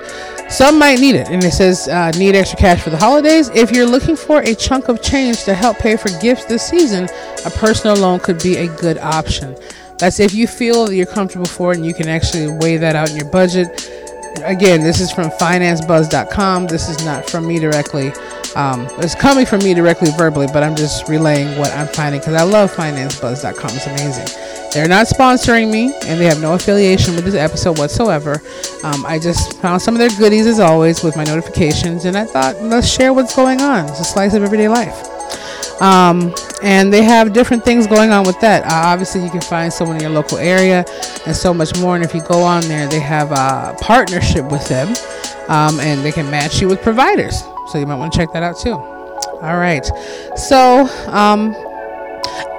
some 0.52 0.78
might 0.78 1.00
need 1.00 1.16
it. 1.16 1.30
And 1.30 1.44
it 1.44 1.52
says 1.52 1.88
uh, 1.88 2.12
need 2.12 2.36
extra 2.36 2.60
cash 2.60 2.82
for 2.82 2.90
the 2.90 2.98
holidays. 2.98 3.50
If 3.50 3.72
you're 3.72 3.86
looking 3.86 4.16
for 4.16 4.42
a 4.42 4.54
chunk 4.54 4.90
of 4.90 5.02
change 5.02 5.44
to 5.46 5.54
help 5.54 5.78
pay 5.78 5.96
for 5.96 6.10
gifts 6.20 6.46
this 6.46 6.64
season, 6.64 7.08
a 7.46 7.50
personal 7.50 7.96
loan 7.96 8.20
could 8.20 8.42
be 8.44 8.58
a 8.58 8.68
good 8.78 8.98
option. 8.98 9.56
That's 9.98 10.20
if 10.20 10.34
you 10.34 10.48
feel 10.48 10.88
that 10.88 10.96
you're 10.96 11.06
comfortable 11.06 11.46
for 11.46 11.72
it 11.72 11.78
and 11.78 11.86
you 11.86 11.94
can 11.94 12.10
actually 12.10 12.48
weigh 12.58 12.78
that 12.78 12.96
out 12.96 13.12
in 13.12 13.16
your 13.16 13.30
budget. 13.30 13.90
Again, 14.44 14.82
this 14.82 15.00
is 15.00 15.12
from 15.12 15.30
financebuzz.com. 15.30 16.68
This 16.68 16.90
is 16.90 17.06
not 17.06 17.30
from 17.30 17.48
me 17.48 17.60
directly. 17.60 18.12
Um, 18.56 18.88
it's 18.98 19.16
coming 19.16 19.46
from 19.46 19.60
me 19.60 19.74
directly 19.74 20.12
verbally, 20.18 20.48
but 20.52 20.64
I'm 20.64 20.76
just 20.76 21.08
relaying 21.08 21.58
what 21.58 21.72
I'm 21.74 21.88
finding 21.88 22.20
because 22.20 22.34
I 22.34 22.44
love 22.44 22.72
financebuzz.com. 22.74 23.72
It's 23.76 23.88
amazing. 23.88 24.28
They're 24.74 24.88
not 24.88 25.08
sponsoring 25.08 25.72
me, 25.72 25.94
and 26.06 26.20
they 26.20 26.26
have 26.26 26.42
no 26.42 26.54
affiliation 26.54 27.16
with 27.16 27.26
this 27.26 27.36
episode 27.36 27.78
whatsoever. 27.78 28.42
Um, 28.84 29.06
I 29.06 29.20
just 29.20 29.60
found 29.62 29.82
some 29.82 29.96
of 29.96 30.00
their 30.00 30.10
goodies 30.18 30.48
as 30.48 30.60
always 30.60 31.04
with 31.04 31.16
my 31.16 31.24
notifications, 31.24 32.06
and 32.06 32.18
I 32.18 32.26
thought 32.26 32.62
let's 32.62 32.88
share 32.88 33.14
what's 33.14 33.36
going 33.36 33.62
on. 33.62 33.86
It's 33.90 34.00
a 34.00 34.06
slice 34.06 34.34
of 34.34 34.44
everyday 34.44 34.68
life. 34.68 35.08
Um, 35.82 36.34
and 36.62 36.94
they 36.94 37.04
have 37.04 37.34
different 37.34 37.66
things 37.66 37.88
going 37.88 38.12
on 38.12 38.24
with 38.24 38.40
that. 38.42 38.64
Uh, 38.66 38.88
obviously, 38.90 39.24
you 39.24 39.32
can 39.32 39.42
find 39.42 39.74
someone 39.74 39.98
in 39.98 40.04
your 40.04 40.12
local 40.12 40.38
area 40.38 40.86
and 41.26 41.36
so 41.36 41.54
much 41.54 41.76
more. 41.80 41.96
And 41.96 42.06
if 42.06 42.14
you 42.14 42.22
go 42.22 42.44
on 42.44 42.62
there, 42.64 42.88
they 42.88 43.00
have 43.00 43.32
a 43.32 43.76
partnership 43.82 44.50
with 44.52 44.68
them 44.68 44.90
um, 45.50 45.80
and 45.80 46.06
they 46.06 46.12
can 46.12 46.30
match 46.30 46.62
you 46.62 46.68
with 46.68 46.82
providers. 46.84 47.42
So 47.72 47.78
you 47.78 47.86
might 47.86 47.96
want 47.96 48.12
to 48.12 48.18
check 48.20 48.34
that 48.34 48.44
out 48.44 48.60
too. 48.60 48.74
All 48.74 49.58
right. 49.58 49.86
So, 50.36 50.88
um, 51.08 51.56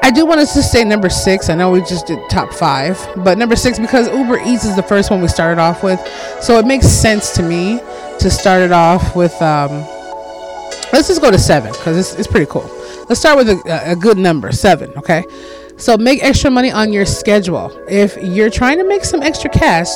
I 0.04 0.11
do 0.11 0.26
want 0.26 0.40
us 0.40 0.52
to 0.54 0.62
say 0.62 0.83
number 0.83 1.09
six. 1.09 1.49
I 1.49 1.54
know 1.54 1.71
we 1.71 1.81
just 1.81 2.07
did 2.07 2.19
top 2.28 2.52
five, 2.52 2.99
but 3.19 3.38
number 3.38 3.54
six 3.54 3.78
because 3.78 4.09
Uber 4.09 4.40
Eats 4.45 4.64
is 4.64 4.75
the 4.75 4.83
first 4.83 5.11
one 5.11 5.23
we 5.23 5.28
started 5.28 5.61
off 5.61 5.85
with, 5.85 6.00
so 6.40 6.59
it 6.59 6.66
makes 6.66 6.88
sense 6.88 7.31
to 7.37 7.42
me 7.42 7.78
to 8.19 8.28
start 8.28 8.62
it 8.62 8.73
off 8.73 9.14
with. 9.14 9.33
Um, 9.40 9.71
let's 10.92 11.07
just 11.07 11.21
go 11.21 11.31
to 11.31 11.38
seven 11.38 11.71
because 11.73 11.97
it's, 11.97 12.19
it's 12.19 12.26
pretty 12.26 12.47
cool. 12.47 12.69
Let's 13.09 13.21
start 13.21 13.37
with 13.37 13.49
a, 13.49 13.92
a 13.92 13.95
good 13.95 14.19
number, 14.19 14.50
seven. 14.50 14.92
Okay, 14.97 15.25
so 15.76 15.97
make 15.97 16.23
extra 16.23 16.50
money 16.50 16.73
on 16.73 16.92
your 16.92 17.07
schedule. 17.07 17.71
If 17.88 18.16
you're 18.21 18.50
trying 18.50 18.78
to 18.78 18.85
make 18.85 19.04
some 19.04 19.23
extra 19.23 19.50
cash, 19.50 19.88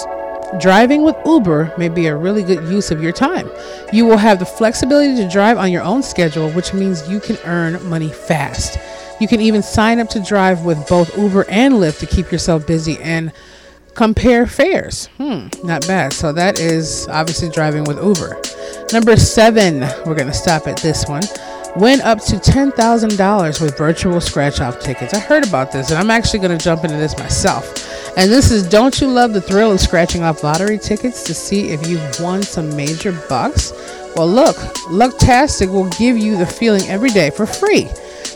Driving 0.61 1.03
with 1.03 1.17
Uber 1.27 1.75
may 1.77 1.89
be 1.89 2.07
a 2.07 2.17
really 2.17 2.43
good 2.43 2.63
use 2.69 2.91
of 2.91 3.03
your 3.03 3.13
time. 3.13 3.51
You 3.93 4.07
will 4.07 4.17
have 4.17 4.39
the 4.39 4.47
flexibility 4.47 5.17
to 5.17 5.29
drive 5.29 5.59
on 5.59 5.73
your 5.73 5.83
own 5.83 6.03
schedule, 6.03 6.51
which 6.51 6.73
means 6.73 7.09
you 7.09 7.21
can 7.21 7.37
earn 7.45 7.85
money 7.89 8.11
fast. 8.11 8.79
You 9.21 9.27
can 9.29 9.41
even 9.41 9.63
sign 9.63 9.99
up 9.99 10.09
to 10.11 10.21
drive 10.21 10.65
with 10.65 10.87
both 10.89 11.17
Uber 11.19 11.47
and 11.49 11.75
Lyft 11.75 11.99
to 12.01 12.07
keep 12.07 12.31
yourself 12.31 12.67
busy 12.67 12.99
and 12.99 13.33
compare 13.95 14.47
fares. 14.47 15.07
Hmm, 15.17 15.49
not 15.65 15.87
bad. 15.87 16.13
So 16.13 16.33
that 16.33 16.61
is 16.61 17.09
obviously 17.09 17.49
driving 17.49 17.85
with 17.85 18.03
Uber. 18.03 18.41
Number 18.93 19.17
seven, 19.17 19.81
we're 20.07 20.15
going 20.15 20.29
to 20.29 20.35
stop 20.35 20.67
at 20.69 20.77
this 20.77 21.07
one. 21.07 21.23
Win 21.77 22.01
up 22.03 22.21
to 22.21 22.37
$10,000 22.37 23.61
with 23.61 23.77
virtual 23.77 24.21
scratch 24.21 24.61
off 24.61 24.81
tickets. 24.81 25.13
I 25.13 25.19
heard 25.19 25.47
about 25.47 25.73
this 25.73 25.91
and 25.91 25.99
I'm 25.99 26.11
actually 26.11 26.39
going 26.39 26.57
to 26.57 26.63
jump 26.65 26.85
into 26.85 26.97
this 26.97 27.19
myself. 27.19 27.75
And 28.17 28.33
this 28.33 28.51
is 28.51 28.67
Don't 28.67 28.99
You 28.99 29.09
Love 29.09 29.35
the 29.35 29.43
Thrill 29.43 29.73
of 29.73 29.79
Scratching 29.79 30.23
Off 30.23 30.43
Lottery 30.43 30.79
Tickets 30.79 31.23
to 31.25 31.35
see 31.35 31.69
if 31.69 31.87
you've 31.87 32.19
won 32.19 32.43
some 32.43 32.75
major 32.75 33.13
bucks? 33.29 33.73
Well, 34.17 34.27
look, 34.27 34.57
Lucktastic 34.89 35.71
will 35.71 35.91
give 35.91 36.17
you 36.17 36.39
the 36.39 36.47
feeling 36.47 36.81
every 36.89 37.11
day 37.11 37.29
for 37.29 37.45
free. 37.45 37.91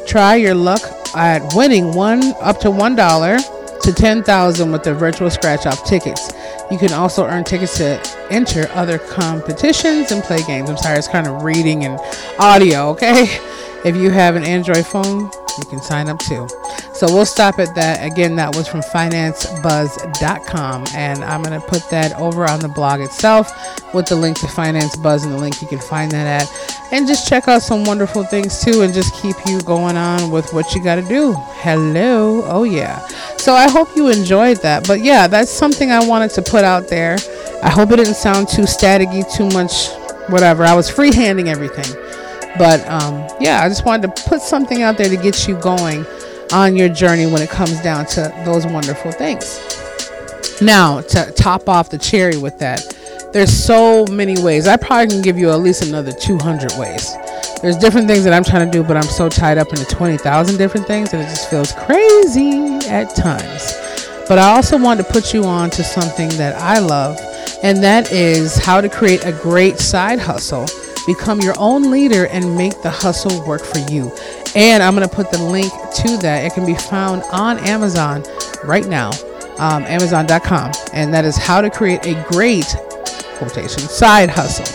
Try 0.06 0.34
your 0.34 0.54
luck 0.54 0.82
at 1.16 1.54
winning 1.54 1.94
one 1.94 2.22
up 2.42 2.60
to 2.60 2.70
one 2.70 2.94
dollar 2.94 3.38
to 3.38 3.92
ten 3.94 4.22
thousand 4.22 4.70
with 4.70 4.82
the 4.82 4.92
virtual 4.92 5.30
scratch 5.30 5.64
off 5.64 5.82
tickets. 5.86 6.30
You 6.70 6.76
can 6.76 6.92
also 6.92 7.24
earn 7.24 7.44
tickets 7.44 7.78
to 7.78 8.02
enter 8.28 8.68
other 8.74 8.98
competitions 8.98 10.12
and 10.12 10.22
play 10.22 10.42
games. 10.42 10.68
I'm 10.68 10.76
sorry, 10.76 10.98
it's 10.98 11.08
kind 11.08 11.26
of 11.26 11.42
reading 11.42 11.86
and 11.86 11.98
audio, 12.38 12.90
okay? 12.90 13.38
If 13.82 13.96
you 13.96 14.10
have 14.10 14.36
an 14.36 14.44
Android 14.44 14.84
phone, 14.84 15.30
you 15.56 15.64
can 15.70 15.80
sign 15.80 16.10
up 16.10 16.18
too. 16.18 16.46
So 17.00 17.06
we'll 17.06 17.24
stop 17.24 17.58
at 17.58 17.74
that. 17.76 18.04
Again, 18.04 18.36
that 18.36 18.54
was 18.54 18.68
from 18.68 18.82
financebuzz.com. 18.82 20.84
And 20.94 21.24
I'm 21.24 21.42
going 21.42 21.58
to 21.58 21.66
put 21.66 21.88
that 21.88 22.12
over 22.20 22.44
on 22.44 22.60
the 22.60 22.68
blog 22.68 23.00
itself 23.00 23.50
with 23.94 24.04
the 24.04 24.16
link 24.16 24.38
to 24.40 24.48
Finance 24.48 24.96
Buzz 24.96 25.24
and 25.24 25.32
the 25.32 25.38
link 25.38 25.62
you 25.62 25.68
can 25.68 25.78
find 25.78 26.12
that 26.12 26.42
at. 26.42 26.92
And 26.92 27.06
just 27.06 27.26
check 27.26 27.48
out 27.48 27.62
some 27.62 27.84
wonderful 27.84 28.24
things 28.24 28.62
too 28.62 28.82
and 28.82 28.92
just 28.92 29.14
keep 29.14 29.34
you 29.46 29.62
going 29.62 29.96
on 29.96 30.30
with 30.30 30.52
what 30.52 30.74
you 30.74 30.84
got 30.84 30.96
to 30.96 31.02
do. 31.08 31.32
Hello. 31.62 32.42
Oh, 32.44 32.64
yeah. 32.64 32.98
So 33.38 33.54
I 33.54 33.70
hope 33.70 33.96
you 33.96 34.08
enjoyed 34.08 34.58
that. 34.58 34.86
But 34.86 35.00
yeah, 35.00 35.26
that's 35.26 35.50
something 35.50 35.90
I 35.90 36.06
wanted 36.06 36.32
to 36.32 36.42
put 36.42 36.64
out 36.64 36.88
there. 36.88 37.16
I 37.62 37.70
hope 37.70 37.92
it 37.92 37.96
didn't 37.96 38.12
sound 38.12 38.46
too 38.46 38.64
staticky, 38.64 39.24
too 39.34 39.48
much, 39.48 39.88
whatever. 40.30 40.64
I 40.64 40.74
was 40.74 40.90
freehanding 40.90 41.46
everything. 41.46 41.96
But 42.58 42.86
um, 42.88 43.26
yeah, 43.40 43.62
I 43.62 43.70
just 43.70 43.86
wanted 43.86 44.14
to 44.14 44.22
put 44.24 44.42
something 44.42 44.82
out 44.82 44.98
there 44.98 45.08
to 45.08 45.16
get 45.16 45.48
you 45.48 45.58
going 45.60 46.04
on 46.52 46.76
your 46.76 46.88
journey 46.88 47.26
when 47.26 47.42
it 47.42 47.50
comes 47.50 47.80
down 47.80 48.06
to 48.06 48.32
those 48.44 48.66
wonderful 48.66 49.12
things. 49.12 49.60
Now, 50.60 51.00
to 51.00 51.32
top 51.32 51.68
off 51.68 51.90
the 51.90 51.98
cherry 51.98 52.36
with 52.36 52.58
that, 52.58 52.96
there's 53.32 53.52
so 53.52 54.04
many 54.06 54.40
ways. 54.42 54.66
I 54.66 54.76
probably 54.76 55.08
can 55.08 55.22
give 55.22 55.38
you 55.38 55.50
at 55.50 55.60
least 55.60 55.84
another 55.84 56.12
200 56.12 56.72
ways. 56.78 57.14
There's 57.62 57.76
different 57.76 58.08
things 58.08 58.24
that 58.24 58.32
I'm 58.32 58.44
trying 58.44 58.70
to 58.70 58.78
do, 58.78 58.82
but 58.82 58.96
I'm 58.96 59.02
so 59.04 59.28
tied 59.28 59.58
up 59.58 59.68
into 59.70 59.84
20,000 59.84 60.56
different 60.56 60.86
things 60.86 61.10
that 61.12 61.20
it 61.20 61.28
just 61.28 61.48
feels 61.48 61.72
crazy 61.72 62.86
at 62.88 63.14
times. 63.14 63.74
But 64.28 64.38
I 64.38 64.54
also 64.54 64.78
want 64.78 65.00
to 65.00 65.04
put 65.04 65.32
you 65.32 65.44
on 65.44 65.70
to 65.70 65.84
something 65.84 66.28
that 66.30 66.56
I 66.56 66.78
love, 66.78 67.18
and 67.62 67.82
that 67.82 68.10
is 68.12 68.56
how 68.56 68.80
to 68.80 68.88
create 68.88 69.24
a 69.24 69.32
great 69.32 69.78
side 69.78 70.18
hustle 70.18 70.66
Become 71.06 71.40
your 71.40 71.54
own 71.58 71.90
leader 71.90 72.26
and 72.26 72.56
make 72.56 72.82
the 72.82 72.90
hustle 72.90 73.44
work 73.46 73.64
for 73.64 73.78
you. 73.90 74.12
And 74.54 74.82
I'm 74.82 74.94
going 74.94 75.08
to 75.08 75.14
put 75.14 75.30
the 75.30 75.42
link 75.42 75.72
to 75.72 76.16
that. 76.18 76.44
It 76.44 76.54
can 76.54 76.66
be 76.66 76.74
found 76.74 77.22
on 77.30 77.58
Amazon 77.60 78.24
right 78.64 78.86
now, 78.86 79.10
um, 79.58 79.84
Amazon.com. 79.84 80.72
And 80.92 81.14
that 81.14 81.24
is 81.24 81.36
how 81.36 81.60
to 81.60 81.70
create 81.70 82.04
a 82.06 82.26
great 82.28 82.66
quotation 83.36 83.80
side 83.80 84.30
hustle. 84.30 84.66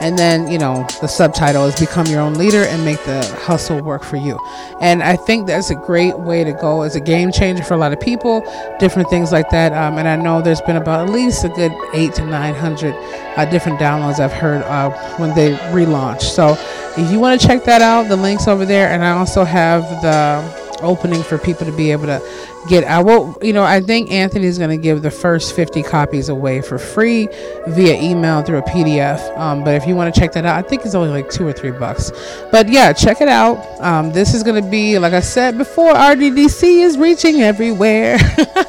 And 0.00 0.16
then, 0.16 0.48
you 0.48 0.58
know, 0.58 0.86
the 1.00 1.08
subtitle 1.08 1.64
is 1.64 1.78
Become 1.78 2.06
Your 2.06 2.20
Own 2.20 2.34
Leader 2.34 2.62
and 2.62 2.84
Make 2.84 3.02
the 3.04 3.26
Hustle 3.40 3.82
Work 3.82 4.04
for 4.04 4.16
You. 4.16 4.38
And 4.80 5.02
I 5.02 5.16
think 5.16 5.48
that's 5.48 5.70
a 5.70 5.74
great 5.74 6.16
way 6.16 6.44
to 6.44 6.52
go. 6.52 6.82
It's 6.82 6.94
a 6.94 7.00
game 7.00 7.32
changer 7.32 7.64
for 7.64 7.74
a 7.74 7.78
lot 7.78 7.92
of 7.92 7.98
people, 7.98 8.42
different 8.78 9.10
things 9.10 9.32
like 9.32 9.50
that. 9.50 9.72
Um, 9.72 9.98
and 9.98 10.06
I 10.06 10.14
know 10.14 10.40
there's 10.40 10.60
been 10.60 10.76
about 10.76 11.08
at 11.08 11.12
least 11.12 11.44
a 11.44 11.48
good 11.48 11.72
eight 11.94 12.14
to 12.14 12.24
900 12.24 12.94
uh, 12.94 13.44
different 13.46 13.80
downloads 13.80 14.20
I've 14.20 14.32
heard 14.32 14.62
uh, 14.62 14.90
when 15.16 15.34
they 15.34 15.54
relaunched. 15.72 16.22
So 16.22 16.54
if 16.98 17.12
you 17.12 17.20
want 17.20 17.40
to 17.40 17.46
check 17.46 17.64
that 17.64 17.80
out, 17.80 18.08
the 18.08 18.16
link's 18.16 18.48
over 18.48 18.64
there. 18.64 18.88
And 18.88 19.04
I 19.04 19.12
also 19.12 19.44
have 19.44 19.82
the 20.02 20.68
opening 20.82 21.22
for 21.22 21.38
people 21.38 21.66
to 21.66 21.72
be 21.72 21.90
able 21.90 22.06
to 22.06 22.20
get 22.68 22.84
I 22.84 23.00
will 23.00 23.36
you 23.42 23.52
know 23.52 23.64
I 23.64 23.80
think 23.80 24.10
Anthony's 24.10 24.58
going 24.58 24.70
to 24.70 24.76
give 24.76 25.02
the 25.02 25.10
first 25.10 25.54
50 25.56 25.82
copies 25.82 26.28
away 26.28 26.60
for 26.60 26.78
free 26.78 27.28
via 27.66 28.00
email 28.00 28.42
through 28.42 28.58
a 28.58 28.62
PDF 28.62 29.36
um, 29.36 29.64
but 29.64 29.74
if 29.74 29.86
you 29.86 29.96
want 29.96 30.14
to 30.14 30.20
check 30.20 30.32
that 30.32 30.44
out 30.44 30.64
I 30.64 30.68
think 30.68 30.84
it's 30.84 30.94
only 30.94 31.10
like 31.10 31.30
two 31.30 31.46
or 31.46 31.52
three 31.52 31.70
bucks. 31.70 32.12
But 32.52 32.68
yeah 32.68 32.92
check 32.92 33.20
it 33.20 33.28
out. 33.28 33.58
Um, 33.80 34.12
this 34.12 34.34
is 34.34 34.42
going 34.42 34.62
to 34.62 34.70
be 34.70 34.98
like 34.98 35.12
I 35.12 35.20
said 35.20 35.58
before 35.58 35.92
RDDC 35.94 36.62
is 36.62 36.98
reaching 36.98 37.40
everywhere. 37.40 38.18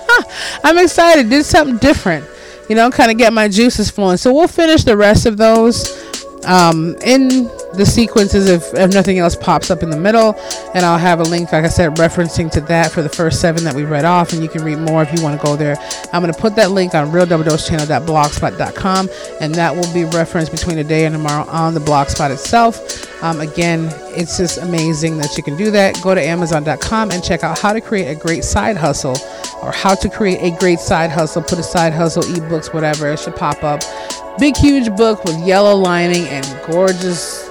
I'm 0.63 0.77
excited. 0.77 1.29
Did 1.29 1.45
something 1.45 1.77
different. 1.77 2.25
You 2.69 2.75
know 2.75 2.89
kind 2.89 3.11
of 3.11 3.17
get 3.17 3.33
my 3.33 3.47
juices 3.47 3.89
flowing. 3.89 4.17
So 4.17 4.33
we'll 4.33 4.47
finish 4.47 4.83
the 4.83 4.97
rest 4.97 5.25
of 5.25 5.37
those 5.37 5.98
um, 6.45 6.95
in 7.03 7.49
the 7.73 7.85
sequences 7.85 8.49
if, 8.49 8.73
if 8.73 8.93
nothing 8.93 9.19
else 9.19 9.35
pops 9.35 9.69
up 9.69 9.83
in 9.83 9.89
the 9.89 9.99
middle 9.99 10.35
and 10.73 10.85
i'll 10.85 10.97
have 10.97 11.19
a 11.19 11.23
link 11.23 11.51
like 11.51 11.63
i 11.63 11.67
said 11.67 11.93
referencing 11.95 12.49
to 12.49 12.61
that 12.61 12.91
for 12.91 13.01
the 13.01 13.09
first 13.09 13.41
seven 13.41 13.63
that 13.63 13.75
we 13.75 13.83
read 13.83 14.05
off 14.05 14.33
and 14.33 14.41
you 14.41 14.49
can 14.49 14.63
read 14.63 14.77
more 14.77 15.01
if 15.01 15.13
you 15.13 15.21
want 15.21 15.39
to 15.39 15.45
go 15.45 15.55
there. 15.55 15.77
I'm 16.13 16.21
going 16.21 16.33
to 16.33 16.39
put 16.39 16.55
that 16.55 16.71
link 16.71 16.95
on 16.95 17.07
realdoubledosechannel.blogspot.com 17.07 19.09
and 19.41 19.55
that 19.55 19.75
will 19.75 19.93
be 19.93 20.05
referenced 20.05 20.51
between 20.51 20.77
today 20.77 21.05
and 21.05 21.13
tomorrow 21.13 21.49
on 21.49 21.73
the 21.73 21.79
blogspot 21.79 22.31
itself. 22.31 23.23
Um, 23.23 23.41
again 23.41 23.89
it's 24.15 24.37
just 24.37 24.59
amazing 24.59 25.17
that 25.17 25.35
you 25.37 25.43
can 25.43 25.57
do 25.57 25.71
that. 25.71 26.01
Go 26.01 26.15
to 26.15 26.21
amazon.com 26.21 27.11
and 27.11 27.23
check 27.23 27.43
out 27.43 27.59
how 27.59 27.73
to 27.73 27.81
create 27.81 28.07
a 28.07 28.15
great 28.15 28.43
side 28.43 28.77
hustle 28.77 29.17
or 29.61 29.71
how 29.71 29.95
to 29.95 30.09
create 30.09 30.41
a 30.41 30.51
great 30.57 30.79
side 30.79 31.09
hustle 31.09 31.41
put 31.41 31.59
a 31.59 31.63
side 31.63 31.93
hustle 31.93 32.23
ebooks 32.23 32.73
whatever 32.73 33.09
it 33.09 33.19
should 33.19 33.35
pop 33.35 33.63
up 33.63 33.81
big 34.39 34.55
huge 34.55 34.95
book 34.95 35.23
with 35.23 35.37
yellow 35.39 35.75
lining 35.75 36.27
and 36.27 36.45
gorgeous 36.65 37.47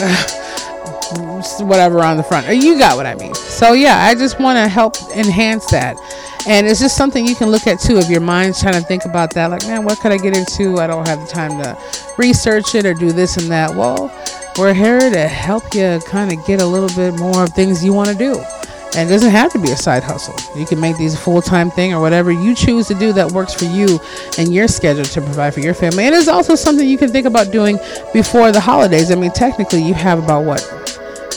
whatever 1.60 2.02
on 2.02 2.16
the 2.16 2.22
front. 2.22 2.46
You 2.48 2.78
got 2.78 2.96
what 2.96 3.06
I 3.06 3.14
mean. 3.14 3.34
So 3.34 3.72
yeah, 3.72 4.04
I 4.04 4.14
just 4.14 4.38
want 4.38 4.56
to 4.56 4.68
help 4.68 4.96
enhance 5.14 5.70
that. 5.70 5.96
And 6.46 6.66
it's 6.66 6.80
just 6.80 6.96
something 6.96 7.26
you 7.26 7.34
can 7.34 7.50
look 7.50 7.66
at 7.66 7.80
too 7.80 7.98
if 7.98 8.08
your 8.08 8.20
mind's 8.20 8.60
trying 8.60 8.74
to 8.74 8.80
think 8.80 9.04
about 9.04 9.34
that. 9.34 9.50
Like, 9.50 9.62
man, 9.66 9.84
what 9.84 9.98
could 10.00 10.12
I 10.12 10.16
get 10.16 10.36
into? 10.36 10.78
I 10.78 10.86
don't 10.86 11.06
have 11.06 11.20
the 11.20 11.26
time 11.26 11.62
to 11.62 11.78
research 12.16 12.74
it 12.74 12.86
or 12.86 12.94
do 12.94 13.12
this 13.12 13.36
and 13.36 13.50
that. 13.50 13.74
Well, 13.74 14.10
we're 14.58 14.74
here 14.74 14.98
to 14.98 15.28
help 15.28 15.74
you 15.74 16.00
kind 16.06 16.32
of 16.32 16.44
get 16.46 16.60
a 16.60 16.66
little 16.66 16.88
bit 16.88 17.18
more 17.18 17.44
of 17.44 17.52
things 17.52 17.84
you 17.84 17.92
want 17.92 18.08
to 18.08 18.14
do. 18.16 18.42
And 18.96 19.08
it 19.08 19.12
doesn't 19.12 19.30
have 19.30 19.52
to 19.52 19.58
be 19.58 19.70
a 19.70 19.76
side 19.76 20.02
hustle. 20.02 20.34
You 20.58 20.66
can 20.66 20.80
make 20.80 20.96
these 20.96 21.14
a 21.14 21.18
full 21.18 21.40
time 21.40 21.70
thing 21.70 21.94
or 21.94 22.00
whatever 22.00 22.32
you 22.32 22.54
choose 22.54 22.88
to 22.88 22.94
do 22.94 23.12
that 23.12 23.30
works 23.30 23.54
for 23.54 23.64
you 23.64 24.00
and 24.36 24.52
your 24.52 24.66
schedule 24.66 25.04
to 25.04 25.20
provide 25.20 25.54
for 25.54 25.60
your 25.60 25.74
family. 25.74 26.04
And 26.04 26.14
it's 26.14 26.28
also 26.28 26.54
something 26.54 26.88
you 26.88 26.98
can 26.98 27.10
think 27.10 27.26
about 27.26 27.52
doing 27.52 27.78
before 28.12 28.50
the 28.52 28.60
holidays. 28.60 29.10
I 29.10 29.14
mean, 29.14 29.30
technically, 29.30 29.82
you 29.82 29.94
have 29.94 30.22
about 30.22 30.44
what 30.44 30.79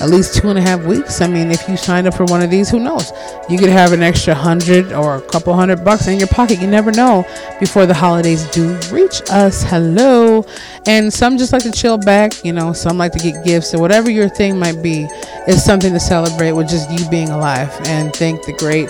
at 0.03 0.09
least 0.09 0.35
two 0.35 0.49
and 0.49 0.59
a 0.59 0.61
half 0.61 0.83
weeks. 0.83 1.21
I 1.21 1.27
mean, 1.27 1.49
if 1.49 1.67
you 1.69 1.77
sign 1.77 2.05
up 2.05 2.13
for 2.13 2.25
one 2.25 2.41
of 2.41 2.49
these, 2.49 2.69
who 2.69 2.77
knows? 2.77 3.13
You 3.49 3.57
could 3.57 3.69
have 3.69 3.93
an 3.93 4.03
extra 4.03 4.35
hundred 4.35 4.91
or 4.91 5.15
a 5.15 5.21
couple 5.21 5.53
hundred 5.53 5.85
bucks 5.85 6.07
in 6.07 6.19
your 6.19 6.27
pocket. 6.27 6.59
You 6.59 6.67
never 6.67 6.91
know 6.91 7.25
before 7.57 7.85
the 7.85 7.93
holidays 7.93 8.45
do 8.51 8.77
reach 8.91 9.21
us. 9.31 9.63
Hello. 9.63 10.45
And 10.85 11.11
some 11.11 11.37
just 11.37 11.53
like 11.53 11.63
to 11.63 11.71
chill 11.71 11.97
back, 11.97 12.43
you 12.43 12.51
know, 12.51 12.73
some 12.73 12.97
like 12.97 13.13
to 13.13 13.19
get 13.19 13.45
gifts 13.45 13.73
or 13.73 13.79
whatever 13.79 14.11
your 14.11 14.27
thing 14.27 14.59
might 14.59 14.83
be 14.83 15.07
is 15.47 15.63
something 15.63 15.93
to 15.93 15.99
celebrate 16.01 16.51
with 16.51 16.67
just 16.67 16.91
you 16.91 17.09
being 17.09 17.29
alive 17.29 17.71
and 17.85 18.13
thank 18.13 18.45
the 18.45 18.53
great 18.53 18.89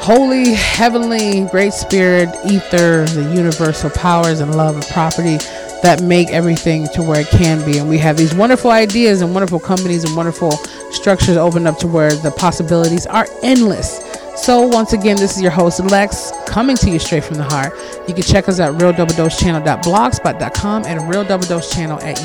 holy, 0.00 0.54
heavenly, 0.54 1.46
great 1.50 1.72
spirit, 1.72 2.28
ether, 2.46 3.04
the 3.04 3.32
universal 3.34 3.90
powers 3.90 4.38
and 4.38 4.54
love 4.54 4.76
of 4.76 4.88
property 4.90 5.38
that 5.82 6.02
make 6.02 6.30
everything 6.30 6.86
to 6.88 7.02
where 7.02 7.20
it 7.20 7.28
can 7.28 7.64
be. 7.64 7.78
And 7.78 7.88
we 7.88 7.98
have 7.98 8.16
these 8.16 8.34
wonderful 8.34 8.70
ideas 8.70 9.22
and 9.22 9.32
wonderful 9.32 9.60
companies 9.60 10.04
and 10.04 10.16
wonderful 10.16 10.52
structures 10.92 11.36
open 11.36 11.66
up 11.66 11.78
to 11.78 11.86
where 11.86 12.12
the 12.12 12.30
possibilities 12.32 13.06
are 13.06 13.26
endless. 13.42 14.06
So, 14.36 14.66
once 14.66 14.92
again, 14.94 15.18
this 15.18 15.36
is 15.36 15.42
your 15.42 15.50
host, 15.50 15.80
Lex, 15.80 16.32
coming 16.46 16.74
to 16.76 16.88
you 16.88 16.98
straight 16.98 17.24
from 17.24 17.36
the 17.36 17.44
heart. 17.44 17.74
You 18.08 18.14
can 18.14 18.22
check 18.22 18.48
us 18.48 18.58
at 18.58 18.72
realdoubledosechannel.blogspot.com 18.72 20.84
and 20.86 21.10
Real 21.10 21.24
Double 21.24 21.44
at 21.44 21.60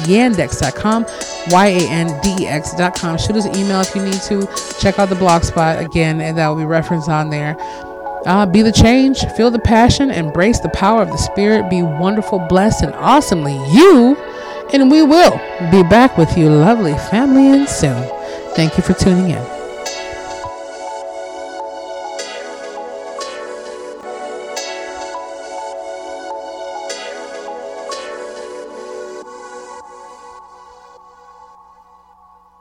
yandex.com, 0.08 1.06
Y 1.50 1.68
A 1.68 1.90
N 1.90 2.08
D 2.22 2.44
E 2.44 2.48
X.com. 2.48 3.18
Shoot 3.18 3.36
us 3.36 3.46
an 3.46 3.58
email 3.58 3.82
if 3.82 3.94
you 3.94 4.02
need 4.02 4.22
to. 4.22 4.48
Check 4.80 4.98
out 4.98 5.10
the 5.10 5.16
blogspot 5.16 5.86
again, 5.86 6.22
and 6.22 6.38
that 6.38 6.48
will 6.48 6.56
be 6.56 6.64
referenced 6.64 7.10
on 7.10 7.30
there. 7.30 7.58
Uh, 8.26 8.46
be 8.46 8.64
the 8.64 8.72
change, 8.72 9.24
feel 9.38 9.52
the 9.52 9.60
passion, 9.60 10.10
embrace 10.10 10.60
the 10.60 10.70
power 10.70 11.02
of 11.02 11.10
the 11.10 11.18
Spirit, 11.18 11.70
be 11.70 11.84
wonderful, 11.84 12.40
blessed, 12.40 12.84
and 12.84 12.94
awesomely 12.96 13.54
you. 13.72 14.16
And 14.74 14.90
we 14.90 15.04
will 15.04 15.40
be 15.70 15.84
back 15.84 16.18
with 16.18 16.36
you, 16.36 16.50
lovely 16.50 16.98
family, 17.10 17.48
and 17.48 17.70
soon. 17.70 18.04
Thank 18.56 18.78
you 18.78 18.84
for 18.84 18.94
tuning 18.94 19.30
in. 19.30 19.55